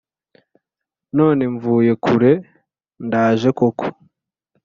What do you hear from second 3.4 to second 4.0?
koko